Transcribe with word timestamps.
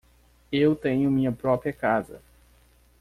Eu 0.51 0.75
tenho 0.75 1.11
minha 1.11 1.31
própria 1.31 1.71
casa. 1.71 2.23